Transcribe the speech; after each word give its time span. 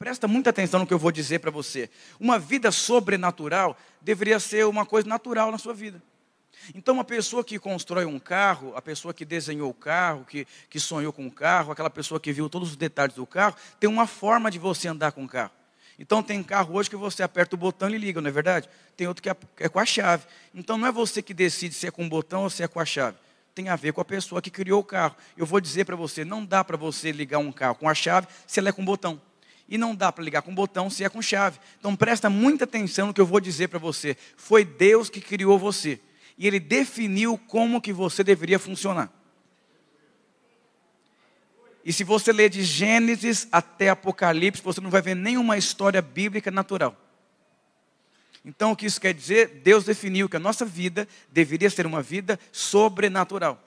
Presta 0.00 0.26
muita 0.26 0.48
atenção 0.48 0.80
no 0.80 0.86
que 0.86 0.94
eu 0.94 0.98
vou 0.98 1.12
dizer 1.12 1.40
para 1.40 1.50
você. 1.50 1.90
Uma 2.18 2.38
vida 2.38 2.72
sobrenatural 2.72 3.76
deveria 4.00 4.40
ser 4.40 4.64
uma 4.64 4.86
coisa 4.86 5.06
natural 5.06 5.52
na 5.52 5.58
sua 5.58 5.74
vida. 5.74 6.02
Então, 6.74 6.94
uma 6.94 7.04
pessoa 7.04 7.44
que 7.44 7.58
constrói 7.58 8.06
um 8.06 8.18
carro, 8.18 8.72
a 8.74 8.80
pessoa 8.80 9.12
que 9.12 9.26
desenhou 9.26 9.68
o 9.68 9.74
carro, 9.74 10.24
que, 10.24 10.46
que 10.70 10.80
sonhou 10.80 11.12
com 11.12 11.26
o 11.26 11.30
carro, 11.30 11.70
aquela 11.70 11.90
pessoa 11.90 12.18
que 12.18 12.32
viu 12.32 12.48
todos 12.48 12.70
os 12.70 12.76
detalhes 12.76 13.14
do 13.14 13.26
carro, 13.26 13.54
tem 13.78 13.90
uma 13.90 14.06
forma 14.06 14.50
de 14.50 14.58
você 14.58 14.88
andar 14.88 15.12
com 15.12 15.24
o 15.24 15.28
carro. 15.28 15.52
Então, 15.98 16.22
tem 16.22 16.42
carro 16.42 16.76
hoje 16.76 16.88
que 16.88 16.96
você 16.96 17.22
aperta 17.22 17.54
o 17.54 17.58
botão 17.58 17.90
e 17.90 17.98
liga, 17.98 18.22
não 18.22 18.28
é 18.30 18.32
verdade? 18.32 18.70
Tem 18.96 19.06
outro 19.06 19.22
que 19.22 19.28
é, 19.28 19.36
é 19.58 19.68
com 19.68 19.80
a 19.80 19.84
chave. 19.84 20.24
Então, 20.54 20.78
não 20.78 20.88
é 20.88 20.92
você 20.92 21.20
que 21.20 21.34
decide 21.34 21.74
se 21.74 21.86
é 21.86 21.90
com 21.90 22.06
o 22.06 22.08
botão 22.08 22.44
ou 22.44 22.48
se 22.48 22.62
é 22.62 22.66
com 22.66 22.80
a 22.80 22.86
chave. 22.86 23.18
Tem 23.54 23.68
a 23.68 23.76
ver 23.76 23.92
com 23.92 24.00
a 24.00 24.04
pessoa 24.06 24.40
que 24.40 24.50
criou 24.50 24.80
o 24.80 24.84
carro. 24.84 25.14
Eu 25.36 25.44
vou 25.44 25.60
dizer 25.60 25.84
para 25.84 25.94
você: 25.94 26.24
não 26.24 26.42
dá 26.42 26.64
para 26.64 26.78
você 26.78 27.12
ligar 27.12 27.38
um 27.38 27.52
carro 27.52 27.74
com 27.74 27.86
a 27.86 27.94
chave 27.94 28.28
se 28.46 28.58
ela 28.58 28.70
é 28.70 28.72
com 28.72 28.82
botão 28.82 29.20
e 29.70 29.78
não 29.78 29.94
dá 29.94 30.10
para 30.10 30.24
ligar 30.24 30.42
com 30.42 30.54
botão 30.54 30.90
se 30.90 31.04
é 31.04 31.08
com 31.08 31.22
chave. 31.22 31.60
Então 31.78 31.94
presta 31.94 32.28
muita 32.28 32.64
atenção 32.64 33.06
no 33.06 33.14
que 33.14 33.20
eu 33.20 33.26
vou 33.26 33.40
dizer 33.40 33.68
para 33.68 33.78
você. 33.78 34.16
Foi 34.36 34.64
Deus 34.64 35.08
que 35.08 35.20
criou 35.20 35.58
você 35.58 36.00
e 36.36 36.46
ele 36.46 36.58
definiu 36.58 37.38
como 37.38 37.80
que 37.80 37.92
você 37.92 38.24
deveria 38.24 38.58
funcionar. 38.58 39.12
E 41.84 41.92
se 41.92 42.04
você 42.04 42.32
ler 42.32 42.50
de 42.50 42.62
Gênesis 42.62 43.48
até 43.50 43.88
Apocalipse, 43.88 44.62
você 44.62 44.80
não 44.80 44.90
vai 44.90 45.00
ver 45.00 45.14
nenhuma 45.14 45.56
história 45.56 46.02
bíblica 46.02 46.50
natural. 46.50 46.96
Então, 48.44 48.72
o 48.72 48.76
que 48.76 48.86
isso 48.86 49.00
quer 49.00 49.12
dizer? 49.12 49.60
Deus 49.62 49.84
definiu 49.84 50.28
que 50.28 50.36
a 50.36 50.40
nossa 50.40 50.64
vida 50.64 51.06
deveria 51.30 51.68
ser 51.68 51.86
uma 51.86 52.02
vida 52.02 52.38
sobrenatural. 52.50 53.62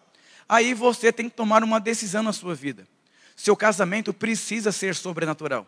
Aí 0.47 0.73
você 0.73 1.11
tem 1.11 1.29
que 1.29 1.35
tomar 1.35 1.63
uma 1.63 1.79
decisão 1.79 2.23
na 2.23 2.33
sua 2.33 2.55
vida. 2.55 2.87
Seu 3.35 3.55
casamento 3.55 4.13
precisa 4.13 4.71
ser 4.71 4.95
sobrenatural. 4.95 5.67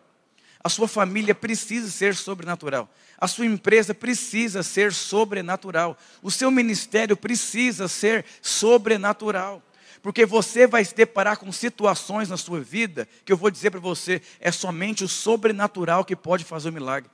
A 0.66 0.68
sua 0.68 0.88
família 0.88 1.32
precisa 1.32 1.88
ser 1.88 2.16
sobrenatural. 2.16 2.92
A 3.20 3.28
sua 3.28 3.46
empresa 3.46 3.94
precisa 3.94 4.64
ser 4.64 4.92
sobrenatural. 4.92 5.96
O 6.20 6.28
seu 6.28 6.50
ministério 6.50 7.16
precisa 7.16 7.86
ser 7.86 8.24
sobrenatural. 8.42 9.62
Porque 10.02 10.26
você 10.26 10.66
vai 10.66 10.84
se 10.84 10.92
deparar 10.92 11.36
com 11.36 11.52
situações 11.52 12.28
na 12.28 12.36
sua 12.36 12.58
vida 12.58 13.06
que 13.24 13.32
eu 13.32 13.36
vou 13.36 13.48
dizer 13.48 13.70
para 13.70 13.78
você, 13.78 14.20
é 14.40 14.50
somente 14.50 15.04
o 15.04 15.08
sobrenatural 15.08 16.04
que 16.04 16.16
pode 16.16 16.42
fazer 16.42 16.70
o 16.70 16.72
milagre. 16.72 17.08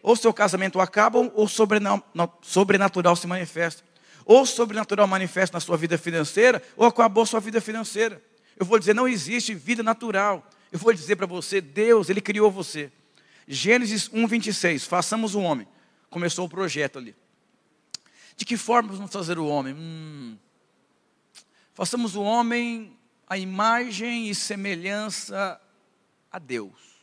Ou 0.00 0.14
seu 0.14 0.32
casamento 0.32 0.80
acaba, 0.80 1.18
ou 1.18 1.48
sobrenatural 1.48 3.16
se 3.16 3.26
manifesta. 3.26 3.82
Ou 4.24 4.46
sobrenatural 4.46 5.08
manifesta 5.08 5.56
na 5.56 5.60
sua 5.60 5.76
vida 5.76 5.98
financeira, 5.98 6.62
ou 6.76 6.86
acabou 6.86 7.24
a 7.24 7.26
sua 7.26 7.40
vida 7.40 7.60
financeira. 7.60 8.22
Eu 8.56 8.64
vou 8.64 8.78
dizer, 8.78 8.94
não 8.94 9.08
existe 9.08 9.54
vida 9.54 9.82
natural. 9.82 10.48
Eu 10.70 10.78
vou 10.78 10.92
dizer 10.92 11.16
para 11.16 11.26
você, 11.26 11.60
Deus, 11.60 12.08
Ele 12.08 12.20
criou 12.20 12.50
você. 12.50 12.90
Gênesis 13.46 14.10
1, 14.12 14.26
26, 14.26 14.84
façamos 14.84 15.34
o 15.34 15.40
homem. 15.40 15.66
Começou 16.10 16.46
o 16.46 16.48
projeto 16.48 16.98
ali. 16.98 17.14
De 18.36 18.44
que 18.44 18.56
forma 18.56 18.92
vamos 18.92 19.12
fazer 19.12 19.38
o 19.38 19.46
homem? 19.46 19.74
Hum, 19.74 20.36
façamos 21.74 22.16
o 22.16 22.22
homem 22.22 22.96
a 23.26 23.36
imagem 23.36 24.28
e 24.28 24.34
semelhança 24.34 25.60
a 26.30 26.38
Deus. 26.38 26.96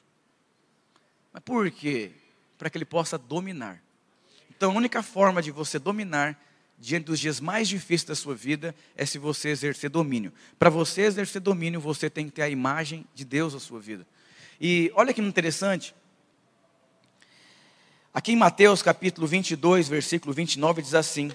Mas 1.32 1.44
por 1.44 1.70
quê? 1.72 2.12
Para 2.58 2.70
que 2.70 2.78
ele 2.78 2.86
possa 2.86 3.18
dominar. 3.18 3.82
Então, 4.50 4.72
a 4.72 4.76
única 4.76 5.04
forma 5.04 5.42
de 5.42 5.52
você 5.52 5.78
dominar 5.78 6.40
diante 6.80 7.06
dos 7.06 7.20
dias 7.20 7.40
mais 7.40 7.68
difíceis 7.68 8.04
da 8.04 8.16
sua 8.16 8.36
vida 8.36 8.76
é 8.96 9.06
se 9.06 9.18
você 9.18 9.50
exercer 9.50 9.90
domínio. 9.90 10.34
Para 10.60 10.70
você 10.70 11.02
exercer 11.02 11.42
domínio, 11.42 11.80
você 11.80 12.10
tem 12.10 12.26
que 12.26 12.32
ter 12.32 12.42
a 12.42 12.50
imagem 12.50 13.06
de 13.14 13.24
Deus 13.24 13.54
na 13.54 13.60
sua 13.60 13.80
vida. 13.80 14.06
E 14.60 14.92
olha 14.96 15.14
que 15.14 15.22
interessante. 15.22 15.96
Aqui 18.14 18.34
em 18.34 18.36
Mateus 18.36 18.84
capítulo 18.84 19.26
22, 19.26 19.88
versículo 19.88 20.34
29, 20.34 20.82
diz 20.82 20.94
assim: 20.94 21.32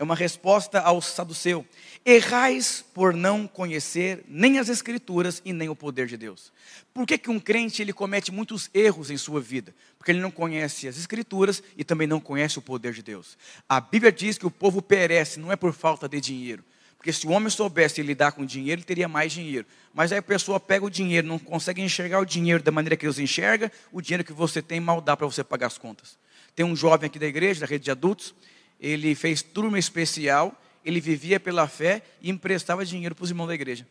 é 0.00 0.02
uma 0.02 0.14
resposta 0.14 0.80
ao 0.80 1.02
saduceu. 1.02 1.64
Errais 2.06 2.82
por 2.94 3.12
não 3.12 3.46
conhecer 3.46 4.24
nem 4.26 4.58
as 4.58 4.70
escrituras 4.70 5.42
e 5.44 5.52
nem 5.52 5.68
o 5.68 5.76
poder 5.76 6.06
de 6.06 6.16
Deus. 6.16 6.50
Por 6.94 7.06
que, 7.06 7.18
que 7.18 7.28
um 7.28 7.38
crente 7.38 7.82
ele 7.82 7.92
comete 7.92 8.32
muitos 8.32 8.70
erros 8.72 9.10
em 9.10 9.18
sua 9.18 9.42
vida? 9.42 9.74
Porque 9.98 10.10
ele 10.10 10.20
não 10.20 10.30
conhece 10.30 10.88
as 10.88 10.96
escrituras 10.96 11.62
e 11.76 11.84
também 11.84 12.06
não 12.06 12.18
conhece 12.18 12.58
o 12.58 12.62
poder 12.62 12.94
de 12.94 13.02
Deus. 13.02 13.36
A 13.68 13.78
Bíblia 13.78 14.10
diz 14.10 14.38
que 14.38 14.46
o 14.46 14.50
povo 14.50 14.80
perece 14.80 15.38
não 15.38 15.52
é 15.52 15.56
por 15.56 15.74
falta 15.74 16.08
de 16.08 16.18
dinheiro. 16.18 16.64
Porque 16.96 17.12
se 17.12 17.26
o 17.26 17.30
homem 17.30 17.50
soubesse 17.50 18.00
lidar 18.02 18.32
com 18.32 18.42
dinheiro, 18.42 18.80
ele 18.80 18.86
teria 18.86 19.06
mais 19.06 19.30
dinheiro. 19.30 19.66
Mas 19.92 20.12
aí 20.12 20.18
a 20.18 20.22
pessoa 20.22 20.58
pega 20.58 20.86
o 20.86 20.90
dinheiro, 20.90 21.28
não 21.28 21.38
consegue 21.38 21.82
enxergar 21.82 22.20
o 22.20 22.24
dinheiro 22.24 22.62
da 22.62 22.72
maneira 22.72 22.96
que 22.96 23.04
Deus 23.04 23.18
enxerga, 23.18 23.70
o 23.92 24.00
dinheiro 24.00 24.24
que 24.24 24.32
você 24.32 24.62
tem 24.62 24.80
mal 24.80 25.02
dá 25.02 25.14
para 25.14 25.26
você 25.26 25.44
pagar 25.44 25.66
as 25.66 25.76
contas. 25.76 26.18
Tem 26.56 26.64
um 26.64 26.74
jovem 26.74 27.06
aqui 27.06 27.18
da 27.18 27.26
igreja, 27.26 27.60
da 27.60 27.66
rede 27.66 27.84
de 27.84 27.90
adultos, 27.90 28.34
ele 28.80 29.14
fez 29.14 29.42
turma 29.42 29.78
especial, 29.78 30.58
ele 30.84 31.00
vivia 31.00 31.38
pela 31.38 31.68
fé 31.68 32.02
e 32.22 32.30
emprestava 32.30 32.84
dinheiro 32.84 33.14
para 33.14 33.24
os 33.24 33.30
irmãos 33.30 33.46
da 33.46 33.54
igreja. 33.54 33.86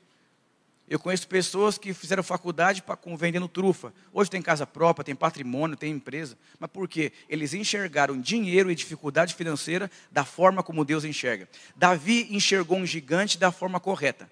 Eu 0.90 0.98
conheço 0.98 1.28
pessoas 1.28 1.78
que 1.78 1.94
fizeram 1.94 2.24
faculdade 2.24 2.82
para 2.82 2.98
vendendo 3.16 3.48
trufa. 3.48 3.94
Hoje 4.12 4.32
tem 4.32 4.42
casa 4.42 4.66
própria, 4.66 5.04
tem 5.04 5.14
patrimônio, 5.14 5.78
tem 5.78 5.92
empresa. 5.92 6.36
Mas 6.58 6.72
por 6.72 6.88
quê? 6.88 7.12
Eles 7.30 7.54
enxergaram 7.54 8.20
dinheiro 8.20 8.72
e 8.72 8.76
dificuldade 8.76 9.36
financeira 9.36 9.92
da 10.12 10.26
forma 10.26 10.64
como 10.64 10.84
Deus 10.84 11.06
enxerga. 11.06 11.48
Davi 11.76 12.28
enxergou 12.32 12.80
um 12.80 12.88
gigante 12.88 13.38
da 13.38 13.52
forma 13.52 13.80
correta. 13.80 14.28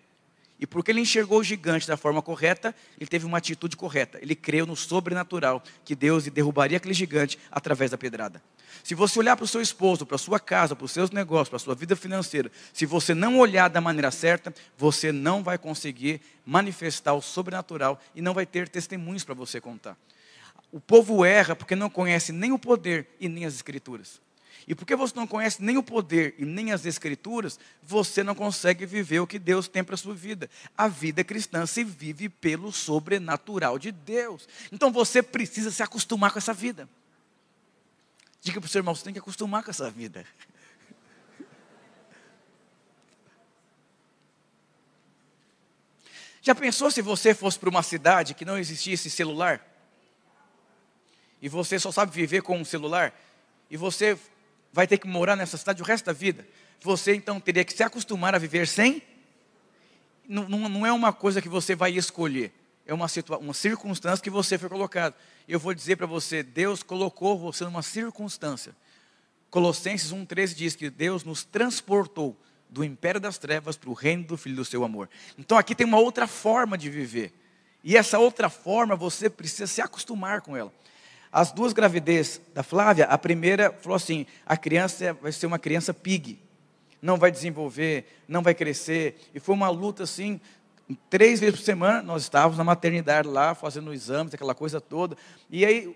E 0.60 0.66
porque 0.66 0.92
ele 0.92 1.02
enxergou 1.02 1.40
o 1.40 1.44
gigante 1.44 1.88
da 1.88 1.96
forma 1.96 2.22
correta, 2.22 2.74
ele 3.00 3.08
teve 3.08 3.26
uma 3.26 3.38
atitude 3.38 3.78
correta. 3.78 4.18
Ele 4.22 4.36
creu 4.36 4.66
no 4.66 4.76
sobrenatural, 4.76 5.62
que 5.86 5.96
Deus 5.96 6.26
derrubaria 6.26 6.78
aquele 6.78 6.96
gigante 6.96 7.38
através 7.52 7.92
da 7.92 7.98
pedrada. 7.98 8.42
Se 8.84 8.96
você 8.96 9.20
olhar 9.20 9.36
para 9.36 9.46
o 9.46 9.48
seu 9.48 9.62
esposo, 9.62 10.06
para 10.06 10.16
a 10.16 10.20
sua 10.20 10.40
casa, 10.40 10.76
para 10.76 10.86
os 10.86 10.92
seus 10.92 11.12
negócios, 11.12 11.50
para 11.50 11.58
a 11.58 11.60
sua 11.60 11.76
vida 11.76 11.96
financeira, 11.96 12.52
se 12.74 12.86
você 12.86 13.14
não 13.14 13.38
olhar 13.38 13.68
da 13.68 13.82
maneira 13.82 14.10
certa, 14.10 14.54
você 14.78 15.12
não 15.12 15.44
vai 15.44 15.58
conseguir 15.58 16.22
manifestar 16.46 17.14
o 17.14 17.22
sobrenatural 17.22 18.00
e 18.16 18.22
não 18.22 18.34
vai 18.34 18.46
ter 18.46 18.68
testemunhos 18.68 19.24
para 19.24 19.36
você 19.36 19.62
contar. 19.62 19.98
O 20.72 20.80
povo 20.80 21.24
erra 21.24 21.56
porque 21.56 21.76
não 21.76 21.90
conhece 21.90 22.32
nem 22.32 22.52
o 22.52 22.60
poder 22.60 23.08
e 23.20 23.30
nem 23.30 23.46
as 23.46 23.54
escrituras. 23.54 24.22
E 24.68 24.76
porque 24.76 24.98
você 24.98 25.16
não 25.16 25.26
conhece 25.26 25.64
nem 25.64 25.78
o 25.78 25.84
poder 25.84 26.36
e 26.38 26.44
nem 26.44 26.74
as 26.74 26.86
escrituras, 26.86 27.58
você 27.82 28.22
não 28.22 28.36
consegue 28.36 28.86
viver 28.86 29.22
o 29.22 29.28
que 29.28 29.40
Deus 29.40 29.70
tem 29.70 29.82
para 29.82 29.96
a 29.96 29.98
sua 29.98 30.14
vida. 30.14 30.50
A 30.78 30.90
vida 30.90 31.24
cristã 31.24 31.66
se 31.66 31.86
vive 31.86 32.28
pelo 32.28 32.70
sobrenatural 32.74 33.80
de 33.80 33.94
Deus. 33.94 34.46
Então 34.70 34.92
você 34.92 35.24
precisa 35.24 35.72
se 35.72 35.82
acostumar 35.82 36.34
com 36.34 36.40
essa 36.40 36.54
vida. 36.54 36.90
Diga 38.42 38.60
para 38.60 38.68
o 38.68 38.70
seu 38.70 38.80
irmão, 38.80 38.94
você 38.94 39.06
tem 39.06 39.14
que 39.14 39.20
acostumar 39.20 39.64
com 39.64 39.72
essa 39.72 39.90
vida. 39.90 40.26
Já 46.44 46.54
pensou 46.54 46.92
se 46.92 47.02
você 47.02 47.34
fosse 47.34 47.58
para 47.58 47.70
uma 47.70 47.84
cidade 47.84 48.34
que 48.34 48.44
não 48.44 48.58
existisse 48.58 49.10
celular? 49.10 49.66
E 51.42 51.48
você 51.48 51.80
só 51.80 51.90
sabe 51.90 52.12
viver 52.12 52.42
com 52.42 52.58
um 52.58 52.66
celular? 52.66 53.14
E 53.70 53.78
você 53.78 54.18
vai 54.78 54.86
ter 54.86 55.00
que 55.00 55.08
morar 55.08 55.36
nessa 55.36 55.58
cidade 55.58 55.82
o 55.82 55.86
resto 55.86 56.06
da 56.06 56.14
vida? 56.14 56.48
Você 56.82 57.16
então 57.16 57.40
teria 57.40 57.66
que 57.66 57.74
se 57.74 57.82
acostumar 57.82 58.36
a 58.36 58.38
viver 58.38 58.68
sem? 58.68 59.02
Não, 60.30 60.48
não, 60.48 60.70
não 60.70 60.86
é 60.86 60.92
uma 60.92 61.12
coisa 61.12 61.42
que 61.42 61.50
você 61.50 61.76
vai 61.76 61.94
escolher 61.94 62.54
é 62.86 62.94
uma, 62.94 63.08
uma 63.42 63.54
circunstância 63.54 64.24
que 64.24 64.30
você 64.30 64.58
foi 64.58 64.70
colocado. 64.70 65.14
Eu 65.46 65.60
vou 65.60 65.74
dizer 65.74 65.98
para 65.98 66.06
você, 66.06 66.42
Deus 66.42 66.82
colocou 66.82 67.38
você 67.38 67.66
numa 67.66 67.82
circunstância. 67.82 68.74
Colossenses 69.50 70.14
1,13 70.14 70.56
diz 70.56 70.76
que 70.76 70.90
Deus 70.90 71.24
nos 71.26 71.44
transportou 71.44 72.36
do 72.70 72.84
império 72.84 73.20
das 73.20 73.38
trevas 73.38 73.76
para 73.76 73.90
o 73.90 73.94
reino 73.94 74.24
do 74.24 74.38
Filho 74.38 74.56
do 74.56 74.64
seu 74.64 74.86
amor. 74.86 75.10
Então 75.38 75.58
aqui 75.58 75.76
tem 75.76 75.86
uma 75.86 76.00
outra 76.00 76.28
forma 76.28 76.78
de 76.78 76.90
viver. 76.90 77.34
E 77.84 77.98
essa 77.98 78.20
outra 78.20 78.50
forma 78.50 78.96
você 78.96 79.30
precisa 79.30 79.68
se 79.68 79.82
acostumar 79.82 80.42
com 80.42 80.56
ela. 80.56 80.72
As 81.38 81.52
duas 81.52 81.72
gravidez 81.72 82.42
da 82.52 82.64
Flávia, 82.64 83.06
a 83.06 83.16
primeira 83.16 83.72
falou 83.72 83.96
assim: 83.96 84.26
a 84.44 84.58
criança 84.58 85.14
vai 85.22 85.32
ser 85.32 85.46
uma 85.46 85.60
criança 85.60 85.94
pig, 85.94 86.40
não 87.00 87.16
vai 87.16 87.30
desenvolver, 87.30 88.08
não 88.28 88.42
vai 88.42 88.56
crescer. 88.56 89.20
E 89.36 89.40
foi 89.40 89.54
uma 89.54 89.70
luta 89.70 90.02
assim, 90.02 90.42
Três 91.12 91.40
vezes 91.40 91.60
por 91.60 91.64
semana 91.64 92.02
nós 92.02 92.24
estávamos 92.24 92.58
na 92.58 92.64
maternidade 92.64 93.28
lá, 93.28 93.54
fazendo 93.54 93.94
exames, 93.94 94.34
aquela 94.34 94.56
coisa 94.56 94.82
toda. 94.82 95.16
E 95.48 95.64
aí, 95.64 95.96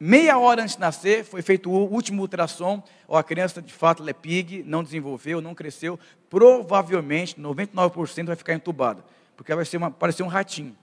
meia 0.00 0.36
hora 0.36 0.62
antes 0.62 0.74
de 0.74 0.80
nascer, 0.80 1.22
foi 1.22 1.42
feito 1.42 1.70
o 1.70 1.84
último 1.88 2.22
ultrassom. 2.22 2.82
Ó, 3.06 3.16
a 3.16 3.22
criança, 3.22 3.62
de 3.62 3.72
fato, 3.72 4.08
é 4.08 4.12
PIG, 4.12 4.64
não 4.64 4.82
desenvolveu, 4.82 5.40
não 5.40 5.54
cresceu. 5.54 5.96
Provavelmente, 6.28 7.40
99% 7.40 8.24
vai 8.24 8.34
ficar 8.34 8.54
entubada, 8.54 9.04
porque 9.36 9.54
vai 9.54 9.64
ser 9.64 9.76
uma, 9.76 9.92
parecer 9.92 10.24
um 10.24 10.28
ratinho. 10.28 10.76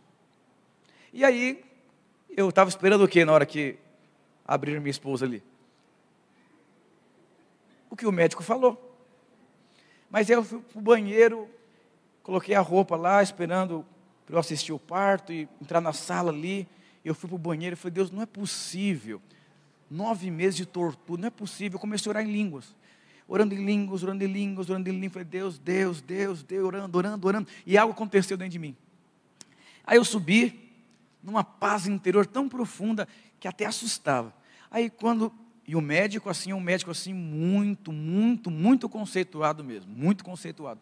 E 1.12 1.26
aí, 1.26 1.67
eu 2.38 2.48
estava 2.48 2.70
esperando 2.70 3.04
o 3.04 3.08
quê 3.08 3.26
na 3.26 3.34
hora 3.34 3.46
que 3.46 3.78
abriram 4.48 4.80
minha 4.80 4.92
esposa 4.92 5.26
ali? 5.26 5.44
O 7.90 7.98
que 7.98 8.06
o 8.06 8.12
médico 8.14 8.42
falou. 8.42 8.98
Mas 10.10 10.30
eu 10.30 10.42
fui 10.42 10.60
para 10.62 10.80
o 10.80 10.82
banheiro, 10.82 11.50
Coloquei 12.28 12.56
a 12.56 12.60
roupa 12.60 12.98
lá, 12.98 13.24
esperando 13.24 13.86
para 14.26 14.36
eu 14.36 14.40
assistir 14.40 14.74
o 14.74 14.78
parto 14.78 15.32
e 15.32 15.48
entrar 15.62 15.80
na 15.80 15.94
sala 15.94 16.30
ali. 16.30 16.68
Eu 17.06 17.16
fui 17.16 17.30
para 17.30 17.38
o 17.38 17.40
banheiro 17.40 17.74
e 17.74 17.78
falei, 17.78 17.94
Deus, 17.94 18.12
não 18.12 18.22
é 18.22 18.26
possível. 18.26 19.22
Nove 19.90 20.30
meses 20.30 20.58
de 20.58 20.66
tortura, 20.66 21.22
não 21.22 21.28
é 21.30 21.32
possível. 21.32 21.78
Eu 21.78 21.80
comecei 21.80 22.10
a 22.10 22.12
orar 22.12 22.26
em 22.26 22.30
línguas. 22.30 22.76
Orando 23.30 23.56
em 23.56 23.66
línguas, 23.66 24.04
orando 24.04 24.26
em 24.26 24.28
línguas, 24.28 24.70
orando 24.70 24.90
em 24.90 24.92
línguas. 24.92 25.14
Falei, 25.14 25.26
Deus, 25.26 25.58
Deus, 25.58 26.02
Deus, 26.02 26.44
Deus, 26.44 26.66
orando, 26.66 26.98
orando, 26.98 27.28
orando. 27.28 27.48
E 27.66 27.78
algo 27.78 27.94
aconteceu 27.94 28.36
dentro 28.36 28.52
de 28.52 28.60
mim. 28.60 28.76
Aí 29.86 29.96
eu 29.96 30.04
subi, 30.04 30.67
numa 31.22 31.44
paz 31.44 31.88
interior 31.88 32.26
tão 32.26 32.48
profunda, 32.48 33.08
que 33.40 33.48
até 33.48 33.66
assustava. 33.66 34.34
Aí 34.70 34.90
quando 34.90 35.32
e 35.68 35.76
o 35.76 35.82
médico, 35.82 36.30
assim, 36.30 36.54
um 36.54 36.62
médico 36.62 36.92
assim, 36.92 37.14
muito, 37.14 37.92
muito, 37.92 38.50
muito 38.50 38.88
conceituado 38.88 39.66
mesmo, 39.66 39.94
muito 39.94 40.24
conceituado. 40.24 40.80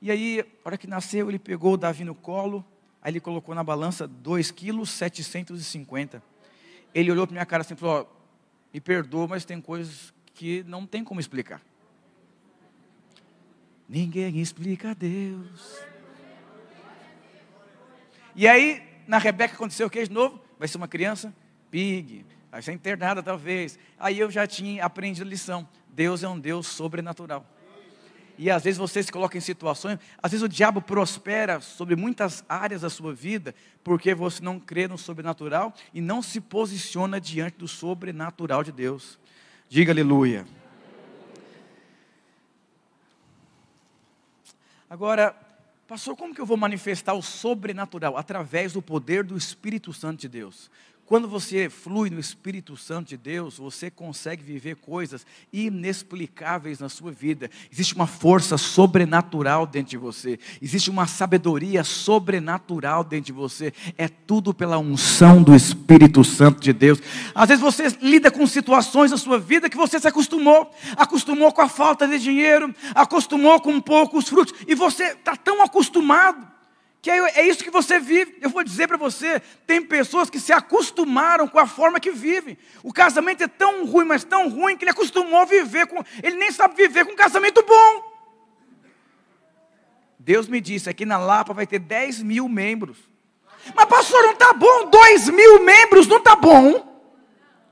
E 0.00 0.08
aí, 0.08 0.40
a 0.40 0.68
hora 0.68 0.78
que 0.78 0.86
nasceu, 0.86 1.28
ele 1.28 1.38
pegou 1.38 1.74
o 1.74 1.76
Davi 1.76 2.04
no 2.04 2.14
colo, 2.14 2.64
aí 3.02 3.10
ele 3.10 3.18
colocou 3.18 3.56
na 3.56 3.64
balança 3.64 4.06
2 4.06 4.52
quilos 4.52 4.88
750. 4.90 6.22
Ele 6.94 7.10
olhou 7.10 7.26
para 7.26 7.34
minha 7.34 7.46
cara 7.46 7.62
assim 7.62 7.74
e 7.74 7.76
falou, 7.76 8.08
oh, 8.08 8.22
me 8.72 8.80
perdoa, 8.80 9.26
mas 9.26 9.44
tem 9.44 9.60
coisas 9.60 10.14
que 10.32 10.62
não 10.64 10.86
tem 10.86 11.02
como 11.02 11.18
explicar. 11.18 11.60
Ninguém 13.88 14.38
explica 14.38 14.94
Deus. 14.94 15.78
E 18.34 18.46
aí, 18.46 18.80
na 19.06 19.18
Rebeca 19.18 19.54
aconteceu 19.54 19.86
o 19.86 19.90
que 19.90 20.04
de 20.04 20.12
novo? 20.12 20.40
Vai 20.58 20.68
ser 20.68 20.76
uma 20.76 20.88
criança? 20.88 21.34
Pig 21.70 22.24
vai 22.52 22.60
ser 22.60 22.72
internada 22.72 23.22
talvez. 23.22 23.78
Aí 23.98 24.20
eu 24.20 24.30
já 24.30 24.46
tinha 24.46 24.84
aprendido 24.84 25.26
a 25.26 25.30
lição. 25.30 25.66
Deus 25.88 26.22
é 26.22 26.28
um 26.28 26.38
Deus 26.38 26.66
sobrenatural. 26.66 27.46
E 28.36 28.50
às 28.50 28.62
vezes 28.62 28.78
você 28.78 29.02
se 29.02 29.10
coloca 29.10 29.38
em 29.38 29.40
situações, 29.40 29.98
às 30.22 30.32
vezes 30.32 30.44
o 30.44 30.48
diabo 30.48 30.82
prospera 30.82 31.60
sobre 31.60 31.96
muitas 31.96 32.44
áreas 32.48 32.80
da 32.82 32.90
sua 32.90 33.14
vida, 33.14 33.54
porque 33.84 34.14
você 34.14 34.42
não 34.42 34.58
crê 34.58 34.86
no 34.86 34.98
sobrenatural 34.98 35.72
e 35.94 36.00
não 36.00 36.20
se 36.20 36.40
posiciona 36.40 37.20
diante 37.20 37.58
do 37.58 37.68
sobrenatural 37.68 38.62
de 38.62 38.72
Deus. 38.72 39.18
Diga 39.68 39.92
aleluia. 39.92 40.46
Agora, 44.90 45.34
pastor, 45.92 46.16
como 46.16 46.34
que 46.34 46.40
eu 46.40 46.46
vou 46.46 46.56
manifestar 46.56 47.12
o 47.12 47.20
sobrenatural? 47.20 48.16
Através 48.16 48.72
do 48.72 48.80
poder 48.80 49.22
do 49.22 49.36
Espírito 49.36 49.92
Santo 49.92 50.20
de 50.20 50.28
Deus. 50.28 50.70
Quando 51.04 51.28
você 51.28 51.68
flui 51.68 52.08
no 52.10 52.20
Espírito 52.20 52.76
Santo 52.76 53.08
de 53.08 53.16
Deus, 53.16 53.58
você 53.58 53.90
consegue 53.90 54.42
viver 54.42 54.76
coisas 54.76 55.26
inexplicáveis 55.52 56.78
na 56.78 56.88
sua 56.88 57.10
vida. 57.10 57.50
Existe 57.70 57.94
uma 57.94 58.06
força 58.06 58.56
sobrenatural 58.56 59.66
dentro 59.66 59.90
de 59.90 59.96
você, 59.96 60.38
existe 60.60 60.88
uma 60.88 61.06
sabedoria 61.06 61.82
sobrenatural 61.82 63.02
dentro 63.02 63.26
de 63.26 63.32
você. 63.32 63.74
É 63.98 64.08
tudo 64.08 64.54
pela 64.54 64.78
unção 64.78 65.42
do 65.42 65.54
Espírito 65.54 66.22
Santo 66.22 66.60
de 66.60 66.72
Deus. 66.72 67.00
Às 67.34 67.48
vezes 67.48 67.62
você 67.62 67.88
lida 68.00 68.30
com 68.30 68.46
situações 68.46 69.10
na 69.10 69.18
sua 69.18 69.38
vida 69.38 69.68
que 69.68 69.76
você 69.76 69.98
se 69.98 70.06
acostumou, 70.06 70.70
acostumou 70.96 71.52
com 71.52 71.62
a 71.62 71.68
falta 71.68 72.06
de 72.06 72.18
dinheiro, 72.18 72.72
acostumou 72.94 73.60
com 73.60 73.80
poucos 73.80 74.28
frutos, 74.28 74.54
e 74.68 74.74
você 74.74 75.12
está 75.12 75.36
tão 75.36 75.62
acostumado 75.62 76.51
que 77.02 77.10
é, 77.10 77.40
é 77.40 77.48
isso 77.48 77.64
que 77.64 77.70
você 77.70 77.98
vive. 77.98 78.38
Eu 78.40 78.48
vou 78.48 78.62
dizer 78.62 78.86
para 78.86 78.96
você: 78.96 79.40
tem 79.66 79.84
pessoas 79.84 80.30
que 80.30 80.38
se 80.38 80.52
acostumaram 80.52 81.48
com 81.48 81.58
a 81.58 81.66
forma 81.66 81.98
que 81.98 82.12
vivem. 82.12 82.56
O 82.80 82.92
casamento 82.92 83.42
é 83.42 83.48
tão 83.48 83.84
ruim, 83.84 84.04
mas 84.04 84.22
tão 84.22 84.48
ruim, 84.48 84.76
que 84.76 84.84
ele 84.84 84.92
acostumou 84.92 85.40
a 85.40 85.44
viver 85.44 85.88
com. 85.88 86.00
Ele 86.22 86.36
nem 86.36 86.52
sabe 86.52 86.76
viver 86.76 87.04
com 87.04 87.12
um 87.12 87.16
casamento 87.16 87.60
bom. 87.64 88.12
Deus 90.16 90.46
me 90.46 90.60
disse: 90.60 90.88
aqui 90.88 91.04
na 91.04 91.18
Lapa 91.18 91.52
vai 91.52 91.66
ter 91.66 91.80
10 91.80 92.22
mil 92.22 92.48
membros. 92.48 92.96
Mas, 93.74 93.84
pastor, 93.86 94.22
não 94.22 94.32
está 94.32 94.52
bom? 94.52 94.88
2 94.88 95.28
mil 95.30 95.64
membros 95.64 96.06
não 96.06 96.18
está 96.18 96.36
bom? 96.36 97.02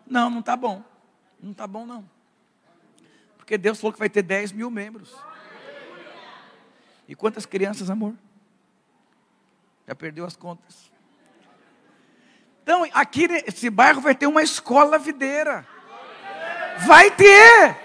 Não, 0.08 0.28
não 0.28 0.40
está 0.40 0.56
bom. 0.56 0.82
Não 1.40 1.52
está 1.52 1.68
bom, 1.68 1.86
não. 1.86 2.04
Porque 3.36 3.56
Deus 3.56 3.80
falou 3.80 3.92
que 3.92 3.98
vai 3.98 4.10
ter 4.10 4.22
10 4.22 4.50
mil 4.50 4.72
membros. 4.72 5.14
E 7.06 7.14
quantas 7.14 7.46
crianças, 7.46 7.90
amor? 7.90 8.14
Já 9.90 9.94
perdeu 9.96 10.24
as 10.24 10.36
contas. 10.36 10.88
Então, 12.62 12.86
aqui 12.94 13.26
nesse 13.26 13.68
bairro 13.68 14.00
vai 14.00 14.14
ter 14.14 14.28
uma 14.28 14.40
escola 14.40 14.96
videira. 15.00 15.66
Vai 16.86 17.10
ter. 17.10 17.76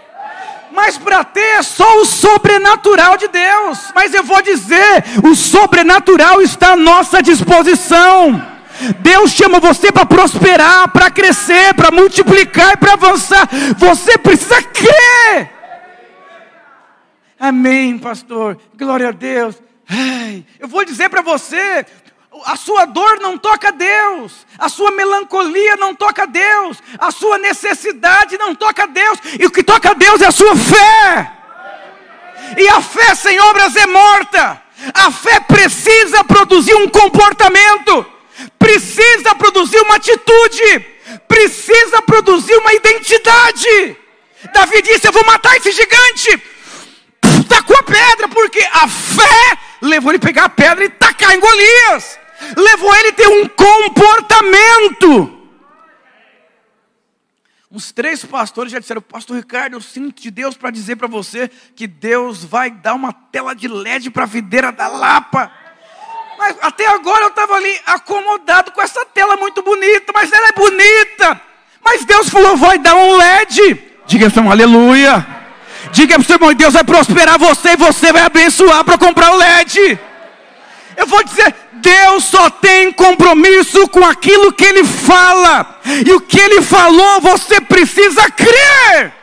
Mas 0.72 1.00
para 1.00 1.24
ter 1.24 1.40
é 1.40 1.64
só 1.64 2.00
o 2.00 2.06
sobrenatural 2.06 3.18
de 3.18 3.28
Deus. 3.28 3.92
Mas 3.96 4.14
eu 4.14 4.24
vou 4.24 4.40
dizer, 4.44 5.04
o 5.28 5.34
sobrenatural 5.34 6.44
está 6.44 6.74
à 6.74 6.76
nossa 6.76 7.24
disposição. 7.24 8.40
Deus 9.00 9.32
chama 9.32 9.60
você 9.60 9.92
para 9.92 10.06
prosperar, 10.06 10.88
para 10.92 11.10
crescer, 11.10 11.74
para 11.74 11.90
multiplicar 11.90 12.74
e 12.74 12.78
para 12.78 12.94
avançar. 12.94 13.50
Você 13.80 14.16
precisa 14.16 14.62
crer. 14.62 15.50
Amém, 17.40 17.98
pastor. 17.98 18.60
Glória 18.78 19.10
a 19.10 19.12
Deus. 19.12 19.60
Eu 20.60 20.68
vou 20.68 20.84
dizer 20.84 21.10
para 21.10 21.22
você, 21.22 21.86
a 22.46 22.56
sua 22.56 22.86
dor 22.86 23.20
não 23.20 23.38
toca 23.38 23.72
Deus, 23.72 24.46
a 24.58 24.68
sua 24.68 24.92
melancolia 24.92 25.76
não 25.78 25.94
toca 25.96 26.28
Deus, 26.28 26.82
a 27.00 27.12
sua 27.12 27.38
necessidade 27.38 28.38
não 28.38 28.54
toca 28.54 28.88
Deus, 28.88 29.20
e 29.40 29.46
o 29.46 29.52
que 29.52 29.64
toca 29.64 29.94
Deus 29.94 30.22
é 30.22 30.26
a 30.26 30.32
sua 30.32 30.56
fé. 30.56 31.32
E 32.58 32.68
a 32.68 32.82
fé 32.82 33.16
sem 33.16 33.40
obras 33.40 33.76
é 33.76 33.88
morta. 33.88 34.62
A 34.94 35.12
fé 35.12 35.40
precisa 35.40 36.24
produzir 36.24 36.76
um 36.76 36.88
comportamento, 36.90 38.06
precisa 38.60 39.34
produzir 39.36 39.80
uma 39.80 39.96
atitude, 39.96 40.80
precisa 41.28 42.02
produzir 42.02 42.56
uma 42.58 42.74
identidade. 42.74 43.98
Davi 44.54 44.82
disse: 44.82 45.08
Eu 45.08 45.12
vou 45.12 45.26
matar 45.26 45.56
esse 45.56 45.72
gigante. 45.72 46.44
Tacou 47.48 47.78
a 47.78 47.84
pedra, 47.84 48.28
porque 48.28 48.60
a 48.72 48.88
fé 48.88 49.58
levou 49.82 50.12
ele 50.12 50.20
pegar 50.20 50.46
a 50.46 50.50
pedra 50.50 50.86
e 50.86 50.90
tacar 50.90 51.34
em 51.34 51.40
Golias. 51.40 52.20
Levou 52.56 52.96
ele 52.96 53.12
ter 53.14 53.28
um 53.28 53.48
comportamento. 53.48 55.32
Uns 57.72 57.92
três 57.92 58.24
pastores 58.24 58.72
já 58.72 58.80
disseram, 58.80 59.02
Pastor 59.02 59.36
Ricardo, 59.36 59.74
eu 59.74 59.82
sinto 59.82 60.22
de 60.22 60.32
Deus 60.32 60.56
para 60.56 60.72
dizer 60.72 60.96
para 60.96 61.08
você 61.08 61.50
que 61.76 61.88
Deus 61.88 62.44
vai 62.44 62.72
dar 62.72 62.94
uma 62.94 63.12
tela 63.12 63.54
de 63.54 63.68
LED 63.68 64.12
para 64.12 64.24
a 64.24 64.28
videira 64.28 64.72
da 64.72 64.88
Lapa. 64.88 65.52
Mas 66.38 66.58
até 66.62 66.88
agora 66.88 67.24
eu 67.26 67.30
estava 67.30 67.56
ali 67.56 67.82
acomodado 67.86 68.72
com 68.72 68.82
essa 68.82 69.06
tela 69.06 69.36
muito 69.36 69.62
bonita, 69.62 70.12
mas 70.14 70.32
ela 70.32 70.48
é 70.48 70.52
bonita. 70.52 71.42
Mas 71.84 72.06
Deus 72.06 72.30
falou, 72.30 72.56
vai 72.56 72.78
dar 72.78 72.96
um 72.96 73.18
LED. 73.18 73.84
Diga 74.06 74.28
assim, 74.28 74.48
aleluia. 74.48 75.35
Diga 75.96 76.16
para 76.16 76.24
o 76.24 76.26
seu 76.26 76.36
irmão, 76.36 76.54
Deus 76.54 76.74
vai 76.74 76.84
prosperar 76.84 77.40
você 77.40 77.70
e 77.70 77.78
você 77.78 78.12
vai 78.12 78.24
abençoar 78.24 78.84
para 78.84 78.98
comprar 78.98 79.32
o 79.32 79.38
LED. 79.38 79.98
Eu 80.98 81.08
vou 81.08 81.24
dizer, 81.24 81.56
Deus 81.76 82.26
só 82.26 82.50
tem 82.50 82.92
compromisso 82.92 83.88
com 83.88 84.04
aquilo 84.04 84.52
que 84.52 84.66
Ele 84.66 84.84
fala, 84.84 85.80
e 86.06 86.12
o 86.12 86.20
que 86.20 86.38
Ele 86.38 86.62
falou 86.62 87.22
você 87.22 87.62
precisa 87.62 88.30
crer. 88.30 89.14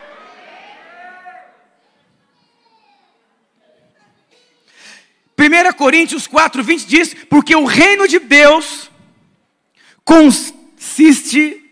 Primeira 5.36 5.74
Coríntios 5.74 6.26
4, 6.26 6.64
20 6.64 6.86
diz: 6.86 7.14
Porque 7.28 7.54
o 7.54 7.66
reino 7.66 8.08
de 8.08 8.18
Deus 8.18 8.90
consiste 10.06 11.62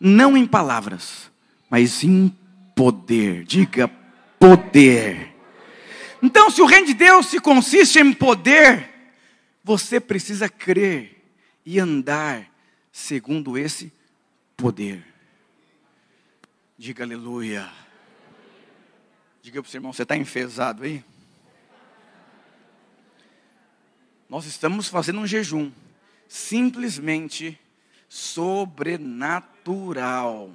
não 0.00 0.36
em 0.36 0.46
palavras, 0.46 1.30
mas 1.70 2.02
em 2.02 2.34
poder. 2.74 3.44
Diga 3.44 3.88
poder. 4.38 5.34
Então, 6.22 6.50
se 6.50 6.62
o 6.62 6.66
reino 6.66 6.86
de 6.86 6.94
Deus 6.94 7.26
se 7.26 7.40
consiste 7.40 7.98
em 7.98 8.12
poder, 8.12 8.88
você 9.62 10.00
precisa 10.00 10.48
crer 10.48 11.22
e 11.64 11.78
andar 11.78 12.50
segundo 12.90 13.58
esse 13.58 13.92
poder. 14.56 15.04
Diga 16.78 17.04
aleluia. 17.04 17.70
Diga 19.42 19.62
para 19.62 19.68
o 19.68 19.70
seu 19.70 19.78
irmão, 19.78 19.92
você 19.92 20.02
está 20.02 20.16
enfesado 20.16 20.84
aí? 20.84 21.04
Nós 24.28 24.44
estamos 24.44 24.88
fazendo 24.88 25.20
um 25.20 25.26
jejum 25.26 25.70
simplesmente 26.28 27.58
sobrenatural. 28.08 30.50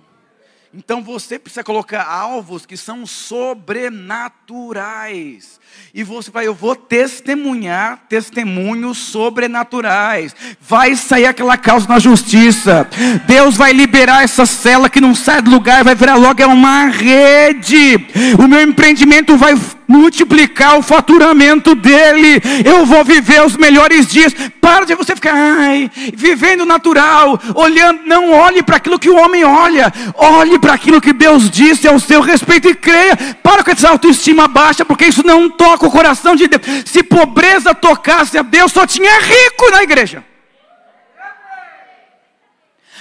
Então 0.73 1.03
você 1.03 1.37
precisa 1.37 1.65
colocar 1.65 2.03
alvos 2.03 2.65
que 2.65 2.77
são 2.77 3.05
sobrenaturais. 3.05 5.59
E 5.93 6.01
você 6.01 6.31
vai, 6.31 6.47
eu 6.47 6.53
vou 6.53 6.77
testemunhar 6.77 8.05
testemunhos 8.07 8.97
sobrenaturais. 8.97 10.33
Vai 10.61 10.95
sair 10.95 11.25
aquela 11.25 11.57
causa 11.57 11.89
na 11.89 11.99
justiça. 11.99 12.87
Deus 13.27 13.57
vai 13.57 13.73
liberar 13.73 14.23
essa 14.23 14.45
cela 14.45 14.89
que 14.89 15.01
não 15.01 15.13
sai 15.13 15.41
do 15.41 15.51
lugar, 15.51 15.83
vai 15.83 15.93
virar 15.93 16.15
logo 16.15 16.41
é 16.41 16.47
uma 16.47 16.85
rede. 16.85 18.07
O 18.41 18.47
meu 18.47 18.61
empreendimento 18.61 19.35
vai 19.35 19.53
multiplicar 19.91 20.77
o 20.77 20.81
faturamento 20.81 21.75
dele. 21.75 22.41
Eu 22.63 22.86
vou 22.86 23.03
viver 23.03 23.43
os 23.45 23.57
melhores 23.57 24.07
dias. 24.07 24.33
Para 24.62 24.86
de 24.86 24.95
você 24.95 25.13
ficar, 25.15 25.33
ai, 25.33 25.91
vivendo 26.13 26.65
natural, 26.65 27.39
olhando. 27.53 28.01
Não 28.05 28.31
olhe 28.31 28.63
para 28.63 28.77
aquilo 28.77 29.00
que 29.00 29.10
o 29.10 29.17
homem 29.17 29.43
olha. 29.43 29.91
Olhe 30.15 30.57
para 30.57 30.74
aquilo 30.74 31.01
que 31.01 31.12
Deus 31.12 31.50
disse 31.50 31.88
ao 31.88 32.00
seu 32.00 32.21
respeito 32.21 32.69
e 32.69 32.75
creia. 32.75 33.17
Para 33.43 33.63
com 33.63 33.71
essa 33.71 33.89
autoestima 33.89 34.48
baixa, 34.48 34.86
porque 34.86 35.05
isso 35.05 35.25
não 35.25 35.50
toca 35.50 35.86
o 35.86 35.91
coração 35.91 36.36
de 36.36 36.48
Deus. 36.48 36.62
Se 36.86 37.03
pobreza 37.03 37.74
tocasse 37.74 38.38
a 38.38 38.41
Deus, 38.41 38.71
só 38.71 38.86
tinha 38.86 39.19
rico 39.19 39.71
na 39.71 39.83
igreja 39.83 40.30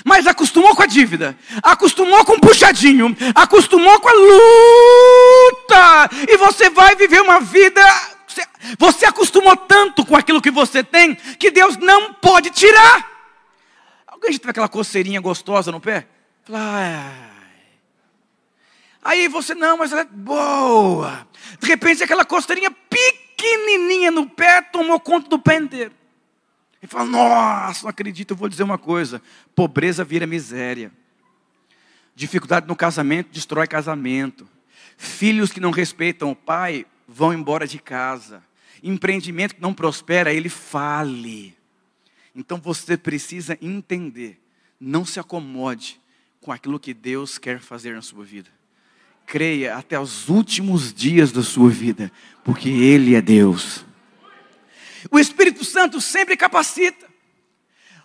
mas 0.05 0.27
acostumou 0.27 0.75
com 0.75 0.83
a 0.83 0.87
dívida, 0.87 1.37
acostumou 1.63 2.25
com 2.25 2.35
o 2.35 2.41
puxadinho, 2.41 3.17
acostumou 3.35 4.01
com 4.01 4.09
a 4.09 4.13
luta, 4.13 6.11
e 6.29 6.37
você 6.37 6.71
vai 6.71 6.95
viver 6.97 7.21
uma 7.21 7.41
vida. 7.41 7.83
Você 8.79 9.05
acostumou 9.07 9.57
tanto 9.57 10.05
com 10.05 10.17
aquilo 10.17 10.41
que 10.41 10.51
você 10.51 10.85
tem, 10.85 11.15
que 11.15 11.51
Deus 11.51 11.77
não 11.77 12.15
pode 12.15 12.51
tirar. 12.51 13.09
Alguém 14.07 14.33
já 14.33 14.39
teve 14.39 14.51
aquela 14.51 14.69
coceirinha 14.69 15.21
gostosa 15.21 15.73
no 15.73 15.81
pé? 15.81 16.07
Aí 19.03 19.29
você, 19.29 19.55
não, 19.55 19.79
mas 19.79 19.93
ela 19.93 20.03
é 20.03 20.05
boa. 20.05 21.27
De 21.59 21.67
repente, 21.67 22.05
aquela 22.05 22.25
coceirinha 22.25 22.71
pequenininha 22.71 24.11
no 24.11 24.29
pé 24.29 24.61
tomou 24.61 25.01
conta 25.01 25.29
do 25.29 25.39
pé 25.39 25.57
inteiro. 25.57 25.93
E 26.83 26.87
fala: 26.87 27.05
Nossa, 27.05 27.83
não 27.83 27.91
acredito, 27.91 28.33
eu 28.33 28.37
vou 28.37 28.49
dizer 28.49 28.63
uma 28.63 28.79
coisa: 28.79 29.23
pobreza 29.55 30.05
vira 30.05 30.27
miséria. 30.27 30.93
Dificuldade 32.15 32.67
no 32.67 32.77
casamento 32.77 33.33
destrói 33.33 33.67
casamento. 33.67 34.49
Filhos 34.97 35.51
que 35.51 35.61
não 35.61 35.71
respeitam 35.71 36.31
o 36.31 36.37
pai 36.37 36.85
vão 37.09 37.33
embora 37.33 37.67
de 37.67 37.79
casa. 37.79 38.43
Empreendimento 38.83 39.55
que 39.55 39.63
não 39.63 39.73
prospera, 39.73 40.33
ele 40.33 40.49
fale. 40.49 41.57
Então 42.35 42.59
você 42.59 42.97
precisa 42.97 43.59
entender. 43.61 44.39
Não 44.79 45.05
se 45.05 45.21
acomode 45.21 46.01
com 46.41 46.53
aquilo 46.53 46.81
que 46.81 46.95
Deus 46.95 47.39
quer 47.39 47.61
fazer 47.61 47.95
na 47.95 48.03
sua 48.03 48.25
vida. 48.25 48.51
Creia 49.27 49.77
até 49.77 49.99
os 49.99 50.29
últimos 50.29 50.93
dias 50.93 51.31
da 51.31 51.43
sua 51.43 51.71
vida, 51.71 52.11
porque 52.43 52.69
Ele 52.69 53.15
é 53.15 53.21
Deus. 53.21 53.85
O 55.11 55.19
Espírito 55.19 55.65
Santo 55.65 56.01
sempre 56.01 56.37
capacita. 56.37 57.07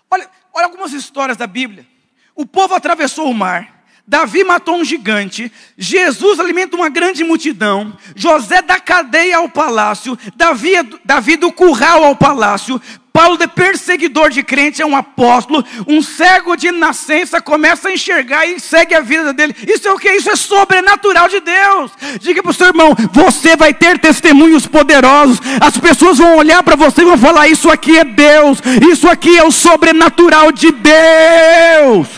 Olha, 0.10 0.30
olha 0.54 0.66
algumas 0.66 0.94
histórias 0.94 1.38
da 1.38 1.48
Bíblia. 1.48 1.86
O 2.34 2.46
povo 2.46 2.74
atravessou 2.74 3.30
o 3.30 3.34
mar. 3.34 3.76
Davi 4.08 4.44
matou 4.44 4.76
um 4.76 4.86
gigante, 4.86 5.52
Jesus 5.76 6.40
alimenta 6.40 6.76
uma 6.76 6.90
grande 6.90 7.24
multidão, 7.24 7.98
José 8.16 8.62
da 8.62 8.80
cadeia 8.80 9.38
ao 9.38 9.50
palácio, 9.50 10.16
Davi, 10.36 10.74
Davi 11.04 11.36
do 11.38 11.52
curral 11.52 12.04
ao 12.04 12.16
palácio, 12.16 12.80
Paulo 13.16 13.38
de 13.38 13.48
perseguidor 13.48 14.30
de 14.30 14.44
crente 14.44 14.82
é 14.82 14.86
um 14.86 14.94
apóstolo, 14.94 15.64
um 15.88 16.02
cego 16.02 16.58
de 16.58 16.70
nascença 16.70 17.40
começa 17.40 17.88
a 17.88 17.94
enxergar 17.94 18.46
e 18.46 18.60
segue 18.60 18.94
a 18.94 19.00
vida 19.00 19.32
dele. 19.32 19.56
Isso 19.66 19.88
é 19.88 19.94
o 19.94 19.98
que? 19.98 20.12
Isso 20.12 20.30
é 20.30 20.36
sobrenatural 20.36 21.30
de 21.30 21.40
Deus. 21.40 21.92
Diga 22.20 22.44
para 22.44 22.52
o 22.52 22.54
seu 22.54 22.68
irmão: 22.68 22.94
você 23.14 23.56
vai 23.56 23.74
ter 23.74 23.98
testemunhos 24.00 24.68
poderosos. 24.68 25.40
As 25.62 25.78
pessoas 25.78 26.18
vão 26.18 26.36
olhar 26.36 26.62
para 26.62 26.76
você 26.76 27.04
e 27.04 27.06
vão 27.06 27.18
falar: 27.18 27.48
Isso 27.48 27.70
aqui 27.70 27.98
é 27.98 28.04
Deus, 28.04 28.60
isso 28.92 29.08
aqui 29.08 29.38
é 29.38 29.46
o 29.46 29.52
sobrenatural 29.52 30.52
de 30.52 30.74
Deus. 30.74 32.10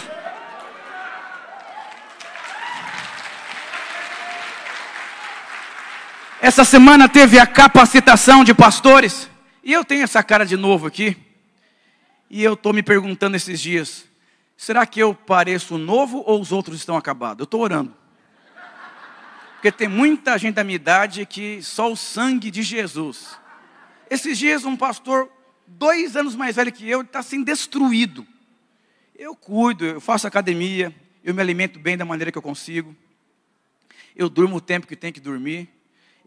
Essa 6.42 6.66
semana 6.66 7.08
teve 7.08 7.38
a 7.38 7.46
capacitação 7.46 8.44
de 8.44 8.56
pastores. 8.56 9.37
E 9.68 9.74
eu 9.74 9.84
tenho 9.84 10.02
essa 10.02 10.24
cara 10.24 10.46
de 10.46 10.56
novo 10.56 10.88
aqui. 10.88 11.18
E 12.30 12.42
eu 12.42 12.54
estou 12.54 12.72
me 12.72 12.82
perguntando 12.82 13.36
esses 13.36 13.60
dias: 13.60 14.06
será 14.56 14.86
que 14.86 14.98
eu 14.98 15.14
pareço 15.14 15.78
novo 15.78 16.24
ou 16.26 16.40
os 16.40 16.54
outros 16.54 16.78
estão 16.78 16.96
acabados? 16.96 17.42
Eu 17.42 17.44
estou 17.44 17.60
orando. 17.60 17.94
Porque 19.56 19.70
tem 19.70 19.90
muita 19.90 20.38
gente 20.38 20.56
da 20.56 20.64
minha 20.64 20.78
idade 20.78 21.26
que 21.26 21.62
só 21.62 21.92
o 21.92 21.98
sangue 21.98 22.50
de 22.50 22.64
Jesus. 22.64 23.38
Esses 24.10 24.38
dias, 24.38 24.64
um 24.64 24.78
pastor, 24.78 25.30
dois 25.68 26.16
anos 26.16 26.34
mais 26.34 26.56
velho 26.56 26.72
que 26.72 26.90
eu, 26.90 27.02
está 27.02 27.20
assim 27.20 27.44
destruído. 27.44 28.26
Eu 29.14 29.36
cuido, 29.36 29.84
eu 29.84 30.00
faço 30.00 30.26
academia, 30.26 30.96
eu 31.22 31.34
me 31.34 31.42
alimento 31.42 31.78
bem 31.78 31.98
da 31.98 32.06
maneira 32.06 32.32
que 32.32 32.38
eu 32.38 32.42
consigo. 32.42 32.96
Eu 34.16 34.30
durmo 34.30 34.56
o 34.56 34.62
tempo 34.62 34.88
que 34.88 34.96
tem 34.96 35.12
que 35.12 35.20
dormir 35.20 35.68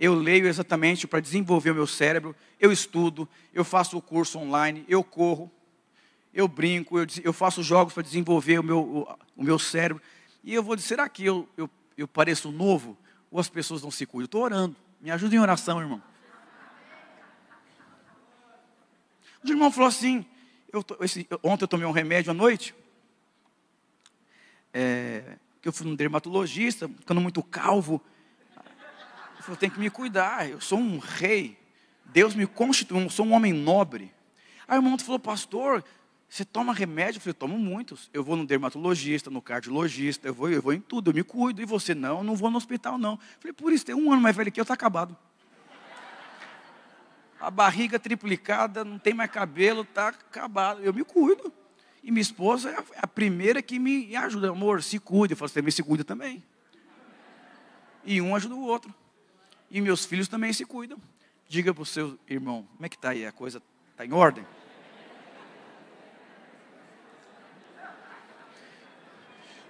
eu 0.00 0.14
leio 0.14 0.47
exatamente 0.47 1.07
para 1.07 1.21
desenvolver 1.21 1.73
o 1.73 1.75
meu 1.75 1.87
cérebro, 1.87 2.35
eu 2.59 2.73
estudo, 2.73 3.28
eu 3.52 3.62
faço 3.62 3.99
o 3.99 4.02
curso 4.02 4.38
online, 4.38 4.83
eu 4.88 5.04
corro, 5.04 5.52
eu 6.33 6.49
brinco, 6.49 6.99
eu, 6.99 7.07
eu 7.23 7.33
faço 7.35 7.62
jogos 7.62 7.92
para 7.92 8.02
desenvolver 8.02 8.59
o 8.59 8.62
meu, 8.62 8.80
o, 8.80 9.19
o, 9.37 9.45
meu 9.45 9.59
cérebro. 9.59 10.02
E 10.42 10.54
eu 10.54 10.62
vou 10.62 10.75
dizer, 10.75 10.88
será 10.88 11.07
que 11.07 11.26
eu, 11.26 11.47
eu, 11.54 11.69
eu 11.99 12.09
pareço 12.09 12.50
novo? 12.50 12.97
Ou 13.30 13.38
as 13.38 13.50
pessoas 13.50 13.83
não 13.83 13.90
se 13.90 14.07
cuidam? 14.07 14.25
Estou 14.25 14.42
orando. 14.42 14.75
Me 15.02 15.11
ajuda 15.11 15.35
em 15.35 15.38
oração, 15.38 15.78
irmão. 15.78 16.02
O 19.45 19.49
irmão 19.49 19.71
falou 19.71 19.88
assim, 19.88 20.25
eu, 20.73 20.83
esse, 21.00 21.28
ontem 21.42 21.64
eu 21.64 21.69
tomei 21.69 21.87
um 21.87 21.92
remédio 21.92 22.30
à 22.30 22.35
noite, 22.35 22.75
é, 24.73 25.37
que 25.61 25.69
eu 25.69 25.73
fui 25.73 25.87
num 25.87 25.95
dermatologista, 25.95 26.88
ficando 26.88 27.21
muito 27.21 27.42
calvo, 27.42 28.00
eu 29.50 29.57
tem 29.57 29.71
que 29.71 29.78
me 29.78 29.90
cuidar, 29.90 30.49
eu 30.49 30.61
sou 30.61 30.78
um 30.78 30.99
rei. 30.99 31.59
Deus 32.04 32.35
me 32.35 32.47
constituiu, 32.47 33.00
eu 33.00 33.11
sou 33.11 33.26
um 33.26 33.33
homem 33.33 33.52
nobre. 33.52 34.12
Aí 34.66 34.78
o 34.78 34.80
irmão 34.80 34.99
falou, 34.99 35.19
pastor, 35.19 35.85
você 36.28 36.45
toma 36.45 36.73
remédio? 36.73 37.19
Eu 37.19 37.23
falei, 37.23 37.35
tomo 37.35 37.59
muitos. 37.59 38.09
Eu 38.12 38.23
vou 38.23 38.37
no 38.37 38.47
dermatologista, 38.47 39.30
no 39.30 39.42
cardiologista, 39.42 40.28
eu 40.28 40.35
vou, 40.35 40.49
eu 40.49 40.62
vou 40.62 40.73
em 40.73 40.80
tudo, 40.80 41.11
eu 41.11 41.14
me 41.14 41.25
cuido. 41.25 41.61
E 41.61 41.64
você, 41.64 41.95
não, 41.95 42.19
eu 42.19 42.25
não 42.25 42.37
vou 42.37 42.50
no 42.50 42.57
hospital, 42.57 42.97
não. 42.97 43.14
Eu 43.14 43.40
falei, 43.40 43.52
por 43.52 43.73
isso, 43.73 43.85
tem 43.85 43.95
um 43.95 44.12
ano 44.12 44.23
mais 44.23 44.37
velho 44.37 44.52
que 44.52 44.61
eu, 44.61 44.62
está 44.62 44.75
acabado. 44.75 45.16
A 47.40 47.50
barriga 47.50 47.99
triplicada, 47.99 48.85
não 48.85 48.99
tem 48.99 49.14
mais 49.14 49.30
cabelo, 49.30 49.83
está 49.83 50.09
acabado. 50.09 50.83
Eu 50.83 50.95
me 50.95 51.02
cuido. 51.02 51.52
E 52.02 52.11
minha 52.11 52.23
esposa 52.23 52.71
é 52.71 52.85
a 52.99 53.07
primeira 53.07 53.61
que 53.61 53.78
me 53.78 54.14
ajuda. 54.14 54.50
Amor, 54.50 54.83
se 54.83 54.99
cuida. 54.99 55.33
Eu 55.33 55.37
falo, 55.37 55.49
você 55.49 55.54
também 55.54 55.73
se 55.73 55.83
cuida 55.83 56.04
também. 56.04 56.45
E 58.04 58.21
um 58.21 58.37
ajuda 58.37 58.54
o 58.54 58.62
outro. 58.62 58.95
E 59.70 59.80
meus 59.80 60.04
filhos 60.04 60.28
também 60.28 60.52
se 60.52 60.64
cuidam. 60.64 61.00
Diga 61.48 61.72
para 61.72 61.82
o 61.82 61.86
seu 61.86 62.18
irmão, 62.28 62.66
como 62.74 62.86
é 62.86 62.88
que 62.88 62.96
está 62.96 63.10
aí? 63.10 63.24
A 63.24 63.32
coisa 63.32 63.62
está 63.92 64.04
em 64.04 64.12
ordem? 64.12 64.44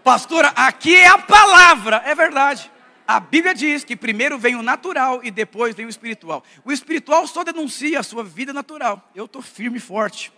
Pastora, 0.03 0.49
aqui 0.49 0.95
é 0.95 1.09
a 1.09 1.19
palavra, 1.19 2.03
é 2.05 2.15
verdade. 2.15 2.71
A 3.07 3.19
Bíblia 3.19 3.55
diz 3.55 3.83
que 3.85 3.97
primeiro 3.97 4.39
vem 4.39 4.55
o 4.55 4.63
natural 4.63 5.21
e 5.23 5.31
depois 5.31 5.75
vem 5.75 5.85
o 5.85 5.91
espiritual. 5.91 6.45
O 6.65 6.71
espiritual 6.71 7.27
só 7.27 7.43
denuncia 7.43 7.99
a 8.01 8.03
sua 8.03 8.23
vida 8.23 8.53
natural. 8.53 9.11
Eu 9.15 9.25
estou 9.25 9.43
firme 9.43 9.79
e 9.79 9.81
forte. 9.81 10.33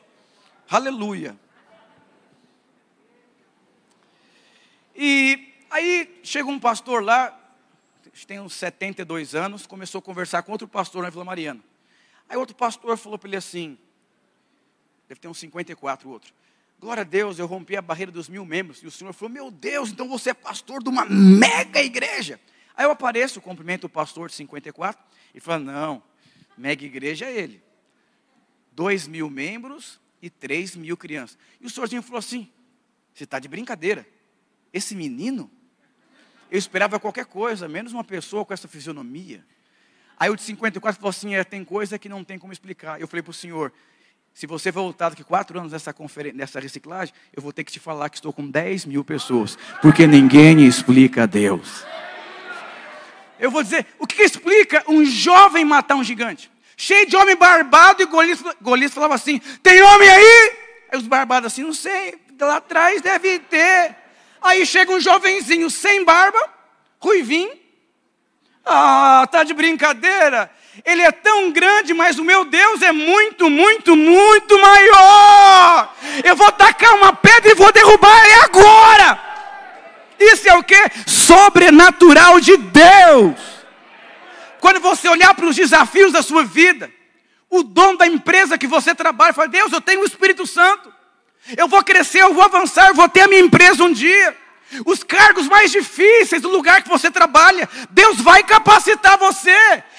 Aleluia. 0.71 1.37
E 4.97 5.55
aí 5.71 6.21
chega 6.23 6.49
um 6.49 6.59
pastor 6.59 7.03
lá, 7.03 7.39
tem 8.27 8.39
uns 8.39 8.55
72 8.55 9.35
anos, 9.35 9.67
começou 9.67 9.99
a 9.99 10.03
conversar 10.03 10.43
com 10.43 10.53
outro 10.53 10.69
pastor 10.69 11.03
na 11.03 11.11
Vila 11.11 11.25
Mariana. 11.25 11.61
Aí 12.29 12.37
outro 12.37 12.55
pastor 12.55 12.97
falou 12.97 13.19
para 13.19 13.29
ele 13.29 13.37
assim, 13.37 13.79
deve 15.09 15.21
ter 15.21 15.29
uns 15.29 15.39
54 15.39 16.09
outro. 16.09 16.33
Glória 16.79 17.03
a 17.03 17.05
Deus, 17.05 17.39
eu 17.39 17.47
rompi 17.47 17.77
a 17.77 17.83
barreira 17.83 18.11
dos 18.11 18.29
mil 18.29 18.45
membros. 18.45 18.83
E 18.83 18.87
o 18.87 18.91
Senhor 18.91 19.13
falou, 19.13 19.33
meu 19.33 19.51
Deus, 19.51 19.91
então 19.91 20.09
você 20.09 20.31
é 20.31 20.35
pastor 20.35 20.83
de 20.83 20.89
uma 20.89 21.05
mega 21.05 21.81
igreja. 21.81 22.41
Aí 22.77 22.85
eu 22.85 22.91
apareço, 22.91 23.41
cumprimento 23.41 23.85
o 23.85 23.89
pastor 23.89 24.29
de 24.29 24.35
54, 24.35 25.03
e 25.35 25.41
fala, 25.41 25.61
não, 25.61 26.03
mega 26.57 26.85
igreja 26.85 27.27
é 27.27 27.39
ele. 27.39 27.63
Dois 28.73 29.07
mil 29.07 29.31
membros 29.31 30.01
e 30.21 30.29
três 30.29 30.75
mil 30.75 30.97
crianças. 30.97 31.39
E 31.61 31.67
o 31.67 31.71
senhorzinho 31.71 32.03
falou 32.03 32.19
assim, 32.19 32.51
você 33.15 33.25
está 33.25 33.39
de 33.39 33.49
brincadeira. 33.49 34.07
Esse 34.73 34.95
menino 34.95 35.51
eu 36.53 36.59
esperava 36.59 37.01
qualquer 37.01 37.25
coisa, 37.25 37.67
menos 37.67 37.95
uma 37.95 38.05
pessoa 38.05 38.45
com 38.45 38.53
essa 38.53 38.69
fisionomia. 38.69 39.43
Aí 40.19 40.29
o 40.29 40.37
de 40.37 40.43
54 40.43 41.01
falou 41.01 41.09
assim: 41.09 41.35
é, 41.35 41.43
tem 41.43 41.65
coisa 41.65 41.99
que 41.99 42.11
não 42.11 42.23
tem 42.23 42.39
como 42.39 42.53
explicar. 42.53 43.01
Eu 43.01 43.09
falei 43.09 43.23
para 43.23 43.31
o 43.31 43.35
senhor: 43.35 43.73
se 44.35 44.47
você 44.47 44.71
voltar 44.71 45.09
daqui 45.09 45.25
quatro 45.25 45.59
anos 45.59 45.73
nessa, 45.73 45.95
nessa 46.35 46.61
reciclagem, 46.61 47.15
eu 47.35 47.43
vou 47.43 47.55
ter 47.55 47.65
que 47.65 47.73
te 47.73 47.81
falar 47.81 48.11
que 48.11 48.17
estou 48.17 48.35
com 48.35 48.47
10 48.47 48.85
mil 48.85 49.03
pessoas, 49.03 49.57
porque 49.81 50.07
ninguém 50.07 50.67
explica 50.67 51.23
a 51.23 51.27
Deus. 51.27 51.87
Eu 53.41 53.51
vou 53.51 53.63
dizer: 53.63 53.87
o 53.99 54.07
que, 54.07 54.17
que 54.17 54.23
explica 54.23 54.85
um 54.87 55.07
jovem 55.07 55.65
matar 55.65 55.95
um 55.95 56.05
gigante? 56.05 56.53
Cheio 56.77 57.07
de 57.07 57.17
homem 57.17 57.35
barbado, 57.35 58.03
e 58.03 58.07
Golias, 58.07 58.45
Golias 58.61 58.93
falava 58.93 59.15
assim: 59.15 59.39
tem 59.63 59.81
homem 59.81 60.11
aí? 60.11 60.57
Aí 60.93 60.99
os 60.99 61.07
barbados 61.07 61.51
assim: 61.51 61.63
não 61.63 61.73
sei, 61.73 62.21
lá 62.39 62.57
atrás 62.57 63.01
deve 63.01 63.39
ter. 63.39 64.02
Aí 64.43 64.67
chega 64.67 64.93
um 64.93 65.01
jovenzinho 65.01 65.71
sem 65.71 66.05
barba, 66.05 66.51
ruivinho, 66.99 67.61
Ah, 68.65 69.27
tá 69.31 69.43
de 69.43 69.55
brincadeira. 69.55 70.51
Ele 70.85 71.03
é 71.03 71.11
tão 71.11 71.51
grande, 71.51 71.93
mas 71.93 72.19
o 72.19 72.25
meu 72.25 72.45
Deus 72.45 72.81
é 72.81 72.93
muito, 72.93 73.51
muito, 73.51 73.97
muito 73.97 74.59
maior. 74.61 75.95
Eu 76.25 76.37
vou 76.37 76.51
tacar 76.53 76.95
uma 76.95 77.13
pedra 77.13 77.51
e 77.51 77.55
vou 77.55 77.73
derrubar 77.73 78.25
ele 78.25 78.35
agora. 78.45 79.33
Isso 80.19 80.49
é 80.49 80.55
o 80.55 80.63
que? 80.63 80.77
Sobrenatural 81.07 82.41
de 82.41 82.57
Deus. 82.57 83.41
Quando 84.61 84.81
você 84.81 85.09
olhar 85.09 85.35
para 85.35 85.47
os 85.47 85.57
desafios 85.57 86.13
da 86.13 86.23
sua 86.23 86.45
vida, 86.45 86.91
o 87.51 87.65
dono 87.65 87.99
da 87.99 88.07
empresa 88.07 88.57
que 88.57 88.67
você 88.67 88.95
trabalha 88.95 89.33
fala: 89.33 89.49
Deus, 89.49 89.73
eu 89.73 89.81
tenho 89.81 90.03
o 90.03 90.07
Espírito 90.07 90.47
Santo. 90.47 90.93
Eu 91.57 91.69
vou 91.69 91.83
crescer, 91.83 92.23
eu 92.23 92.33
vou 92.33 92.45
avançar, 92.45 92.89
eu 92.89 92.95
vou 92.95 93.09
ter 93.09 93.23
a 93.23 93.29
minha 93.29 93.41
empresa 93.41 93.83
um 93.83 93.93
dia. 93.93 94.37
Os 94.87 95.03
cargos 95.03 95.49
mais 95.49 95.71
difíceis 95.71 96.41
do 96.41 96.49
lugar 96.49 96.83
que 96.83 96.89
você 96.89 97.11
trabalha, 97.11 97.69
Deus 97.91 98.19
vai 98.21 98.43
capacitar 98.43 99.19
você. 99.19 99.55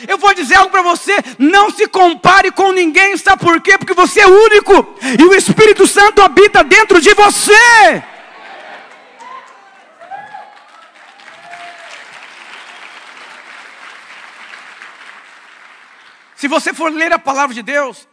Eu 0.07 0.17
vou 0.17 0.33
dizer 0.33 0.55
algo 0.55 0.71
para 0.71 0.81
você: 0.81 1.15
não 1.37 1.69
se 1.69 1.87
compare 1.87 2.49
com 2.51 2.71
ninguém, 2.71 3.15
sabe 3.17 3.43
por 3.43 3.61
quê? 3.61 3.77
Porque 3.77 3.93
você 3.93 4.21
é 4.21 4.27
único 4.27 4.95
e 5.19 5.23
o 5.23 5.35
Espírito 5.35 5.85
Santo 5.85 6.23
habita 6.23 6.63
dentro 6.63 6.99
de 6.99 7.13
você. 7.13 8.03
Se 16.35 16.47
você 16.47 16.73
for 16.73 16.91
ler 16.91 17.13
a 17.13 17.19
palavra 17.19 17.53
de 17.53 17.61
Deus, 17.61 18.07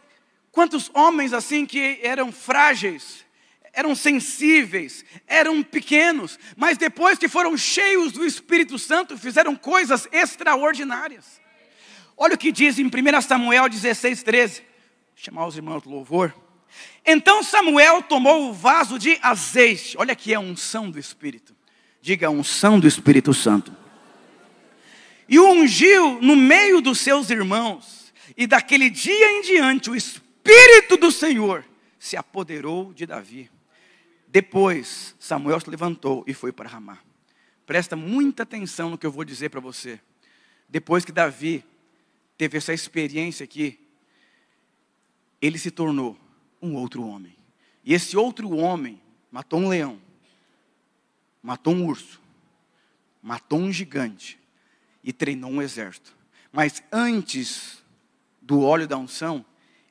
quantos 0.51 0.91
homens 0.93 1.33
assim 1.33 1.65
que 1.65 1.99
eram 2.01 2.31
frágeis, 2.31 3.25
eram 3.73 3.95
sensíveis, 3.95 5.05
eram 5.27 5.63
pequenos, 5.63 6.37
mas 6.57 6.77
depois 6.77 7.17
que 7.17 7.27
foram 7.27 7.57
cheios 7.57 8.11
do 8.11 8.25
Espírito 8.25 8.77
Santo, 8.77 9.17
fizeram 9.17 9.55
coisas 9.55 10.07
extraordinárias. 10.11 11.39
Olha 12.17 12.35
o 12.35 12.37
que 12.37 12.51
diz 12.51 12.77
em 12.77 12.85
1 12.85 13.21
Samuel 13.21 13.69
16, 13.69 14.23
13. 14.23 14.61
Vou 14.61 14.65
chamar 15.15 15.47
os 15.47 15.55
irmãos 15.55 15.81
do 15.81 15.89
louvor. 15.89 16.33
Então 17.05 17.41
Samuel 17.41 18.03
tomou 18.03 18.49
o 18.49 18.53
vaso 18.53 18.99
de 18.99 19.17
azeite. 19.21 19.97
Olha 19.97 20.13
aqui 20.13 20.33
a 20.33 20.39
unção 20.39 20.91
do 20.91 20.99
Espírito. 20.99 21.55
Diga 22.01 22.29
unção 22.29 22.79
do 22.79 22.87
Espírito 22.87 23.33
Santo. 23.33 23.75
E 25.27 25.39
o 25.39 25.49
ungiu 25.49 26.19
no 26.21 26.35
meio 26.35 26.81
dos 26.81 26.99
seus 26.99 27.29
irmãos. 27.29 28.13
E 28.37 28.45
daquele 28.45 28.89
dia 28.89 29.31
em 29.31 29.41
diante 29.41 29.89
o 29.89 29.95
Espírito 30.43 30.97
do 30.97 31.11
Senhor 31.11 31.63
se 31.99 32.17
apoderou 32.17 32.91
de 32.93 33.05
Davi. 33.05 33.49
Depois, 34.27 35.15
Samuel 35.19 35.59
se 35.59 35.69
levantou 35.69 36.23
e 36.25 36.33
foi 36.33 36.51
para 36.51 36.67
Ramá. 36.67 36.97
Presta 37.65 37.95
muita 37.95 38.41
atenção 38.41 38.89
no 38.89 38.97
que 38.97 39.05
eu 39.05 39.11
vou 39.11 39.23
dizer 39.23 39.49
para 39.49 39.59
você. 39.59 40.01
Depois 40.67 41.05
que 41.05 41.11
Davi 41.11 41.63
teve 42.37 42.57
essa 42.57 42.73
experiência 42.73 43.43
aqui, 43.43 43.79
ele 45.39 45.59
se 45.59 45.69
tornou 45.69 46.17
um 46.59 46.73
outro 46.75 47.05
homem. 47.05 47.35
E 47.85 47.93
esse 47.93 48.17
outro 48.17 48.49
homem 48.55 48.99
matou 49.31 49.59
um 49.59 49.69
leão, 49.69 50.01
matou 51.41 51.73
um 51.73 51.85
urso, 51.85 52.19
matou 53.21 53.59
um 53.59 53.71
gigante 53.71 54.39
e 55.03 55.13
treinou 55.13 55.51
um 55.51 55.61
exército. 55.61 56.15
Mas 56.51 56.81
antes 56.91 57.83
do 58.41 58.61
óleo 58.61 58.87
da 58.87 58.97
unção, 58.97 59.45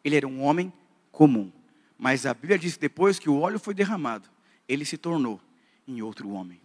ele 0.04 0.16
era 0.16 0.26
um 0.26 0.42
homem 0.42 0.72
comum. 1.10 1.52
Mas 1.98 2.24
a 2.24 2.32
Bíblia 2.32 2.58
diz 2.58 2.74
que 2.74 2.80
depois 2.80 3.18
que 3.18 3.28
o 3.28 3.40
óleo 3.40 3.58
foi 3.58 3.74
derramado, 3.74 4.28
ele 4.68 4.84
se 4.84 4.96
tornou 4.96 5.40
em 5.86 6.00
outro 6.00 6.30
homem. 6.30 6.60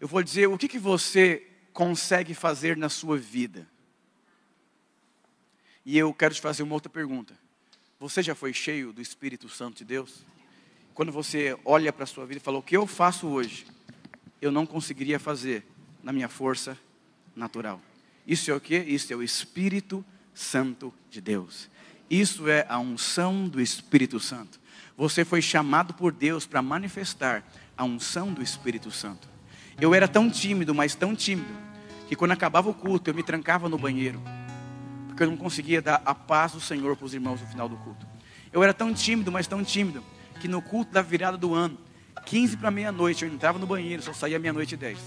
Eu 0.00 0.08
vou 0.08 0.22
dizer 0.22 0.48
o 0.48 0.58
que, 0.58 0.68
que 0.68 0.78
você 0.78 1.46
consegue 1.72 2.34
fazer 2.34 2.76
na 2.76 2.88
sua 2.88 3.16
vida. 3.16 3.68
E 5.84 5.96
eu 5.96 6.12
quero 6.12 6.34
te 6.34 6.40
fazer 6.40 6.62
uma 6.62 6.74
outra 6.74 6.90
pergunta. 6.90 7.38
Você 7.98 8.22
já 8.22 8.34
foi 8.34 8.52
cheio 8.52 8.92
do 8.92 9.00
Espírito 9.00 9.48
Santo 9.48 9.78
de 9.78 9.84
Deus? 9.84 10.24
Quando 10.94 11.12
você 11.12 11.58
olha 11.64 11.92
para 11.92 12.04
a 12.04 12.06
sua 12.06 12.26
vida 12.26 12.38
e 12.38 12.42
fala: 12.42 12.58
O 12.58 12.62
que 12.62 12.76
eu 12.76 12.86
faço 12.86 13.26
hoje, 13.28 13.66
eu 14.40 14.50
não 14.50 14.66
conseguiria 14.66 15.18
fazer 15.18 15.64
na 16.02 16.12
minha 16.12 16.28
força 16.28 16.78
natural. 17.34 17.80
Isso 18.26 18.50
é 18.50 18.54
o 18.54 18.60
que? 18.60 18.76
Isso 18.76 19.12
é 19.12 19.16
o 19.16 19.22
Espírito 19.22 20.04
Santo 20.34 20.92
de 21.10 21.20
Deus. 21.20 21.68
Isso 22.10 22.48
é 22.48 22.66
a 22.68 22.76
unção 22.80 23.46
do 23.46 23.60
Espírito 23.60 24.18
Santo. 24.18 24.58
Você 24.98 25.24
foi 25.24 25.40
chamado 25.40 25.94
por 25.94 26.10
Deus 26.10 26.44
para 26.44 26.60
manifestar 26.60 27.44
a 27.76 27.84
unção 27.84 28.32
do 28.32 28.42
Espírito 28.42 28.90
Santo. 28.90 29.28
Eu 29.80 29.94
era 29.94 30.08
tão 30.08 30.28
tímido, 30.28 30.74
mas 30.74 30.96
tão 30.96 31.14
tímido, 31.14 31.54
que 32.08 32.16
quando 32.16 32.32
acabava 32.32 32.68
o 32.68 32.74
culto 32.74 33.08
eu 33.08 33.14
me 33.14 33.22
trancava 33.22 33.68
no 33.68 33.78
banheiro, 33.78 34.20
porque 35.06 35.22
eu 35.22 35.28
não 35.28 35.36
conseguia 35.36 35.80
dar 35.80 36.02
a 36.04 36.12
paz 36.12 36.50
do 36.50 36.60
Senhor 36.60 36.96
para 36.96 37.06
os 37.06 37.14
irmãos 37.14 37.40
no 37.40 37.46
final 37.46 37.68
do 37.68 37.76
culto. 37.76 38.04
Eu 38.52 38.64
era 38.64 38.74
tão 38.74 38.92
tímido, 38.92 39.30
mas 39.30 39.46
tão 39.46 39.62
tímido, 39.62 40.02
que 40.40 40.48
no 40.48 40.60
culto 40.60 40.92
da 40.92 41.02
virada 41.02 41.38
do 41.38 41.54
ano, 41.54 41.78
15 42.26 42.56
para 42.56 42.72
meia-noite, 42.72 43.24
eu 43.24 43.32
entrava 43.32 43.56
no 43.56 43.68
banheiro, 43.68 44.02
só 44.02 44.12
saía 44.12 44.38
meia-noite 44.38 44.74
e 44.74 44.76
10. 44.76 44.98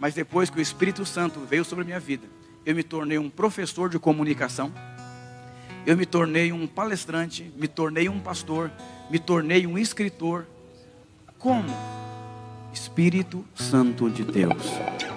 Mas 0.00 0.12
depois 0.12 0.50
que 0.50 0.58
o 0.58 0.60
Espírito 0.60 1.06
Santo 1.06 1.38
veio 1.48 1.64
sobre 1.64 1.82
a 1.82 1.86
minha 1.86 2.00
vida, 2.00 2.26
eu 2.66 2.74
me 2.74 2.82
tornei 2.82 3.16
um 3.16 3.30
professor 3.30 3.88
de 3.88 3.98
comunicação 3.98 4.72
eu 5.86 5.96
me 5.96 6.06
tornei 6.06 6.52
um 6.52 6.66
palestrante, 6.66 7.52
me 7.56 7.68
tornei 7.68 8.08
um 8.08 8.18
pastor, 8.18 8.70
me 9.10 9.18
tornei 9.18 9.66
um 9.66 9.78
escritor. 9.78 10.46
Como? 11.38 11.68
Espírito 12.72 13.44
Santo 13.54 14.08
de 14.08 14.24
Deus. 14.24 14.62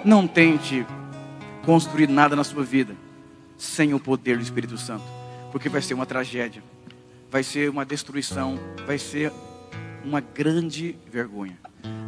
Não 0.04 0.28
tente 0.28 0.86
construir 1.64 2.08
nada 2.08 2.36
na 2.36 2.44
sua 2.44 2.62
vida 2.62 2.94
sem 3.56 3.94
o 3.94 4.00
poder 4.00 4.36
do 4.36 4.42
Espírito 4.42 4.78
Santo, 4.78 5.04
porque 5.50 5.68
vai 5.68 5.82
ser 5.82 5.94
uma 5.94 6.06
tragédia, 6.06 6.62
vai 7.30 7.42
ser 7.42 7.68
uma 7.68 7.84
destruição, 7.84 8.58
vai 8.86 8.98
ser 8.98 9.32
uma 10.04 10.20
grande 10.20 10.96
vergonha. 11.10 11.58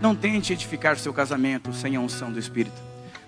Não 0.01 0.14
tente 0.14 0.53
edificar 0.53 0.96
seu 0.99 1.12
casamento 1.12 1.73
sem 1.73 1.96
a 1.96 2.01
unção 2.01 2.31
do 2.33 2.38
Espírito. 2.38 2.81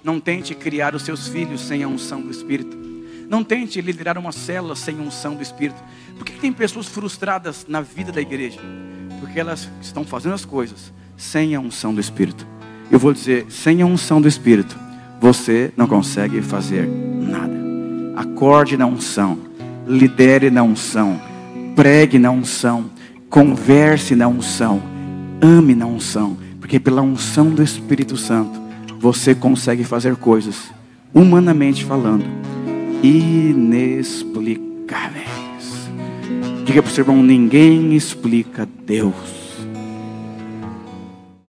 Não 0.05 0.21
tente 0.21 0.55
criar 0.55 0.95
os 0.95 1.03
seus 1.03 1.29
filhos 1.29 1.61
sem 1.61 1.83
a 1.83 1.89
unção 1.89 2.21
do 2.21 2.31
Espírito. 2.31 2.92
Não 3.33 3.43
tente 3.43 3.81
liderar 3.81 4.19
uma 4.19 4.31
célula 4.31 4.77
sem 4.77 5.01
unção 5.01 5.35
do 5.35 5.43
Espírito. 5.43 5.83
Por 6.19 6.27
que 6.27 6.35
tem 6.35 6.53
pessoas 6.53 6.87
frustradas 6.87 7.65
na 7.67 7.81
vida 7.81 8.13
da 8.13 8.21
igreja? 8.21 8.61
Porque 9.21 9.41
elas 9.41 9.71
estão 9.81 10.05
fazendo 10.05 10.35
as 10.35 10.45
coisas 10.45 10.93
sem 11.17 11.55
a 11.55 11.61
unção 11.61 11.95
do 11.95 12.01
Espírito. 12.01 12.47
Eu 12.91 12.99
vou 12.99 13.11
dizer, 13.11 13.47
sem 13.49 13.81
a 13.81 13.87
unção 13.87 14.21
do 14.21 14.29
Espírito, 14.29 14.79
você 15.19 15.73
não 15.79 15.87
consegue 15.87 16.43
fazer 16.43 16.87
nada. 16.87 17.55
Acorde 18.17 18.77
na 18.77 18.85
unção, 18.85 19.39
lidere 19.87 20.51
na 20.51 20.63
unção, 20.63 21.19
pregue 21.75 22.19
na 22.19 22.31
unção, 22.31 22.91
converse 23.31 24.15
na 24.15 24.29
unção, 24.29 24.83
ame 25.41 25.75
na 25.75 25.87
unção, 25.87 26.37
porque 26.61 26.79
pela 26.79 27.01
unção 27.01 27.49
do 27.49 27.63
Espírito 27.63 28.15
Santo 28.15 28.61
você 29.01 29.35
consegue 29.35 29.85
fazer 29.85 30.17
coisas, 30.17 30.71
humanamente 31.15 31.83
falando, 31.83 32.42
inexplicáveis. 33.03 35.91
Diga 36.65 36.83
para 36.83 36.91
o 36.91 36.95
seu 36.95 37.03
irmão: 37.03 37.23
ninguém 37.23 37.95
explica 37.95 38.67
Deus. 38.87 39.42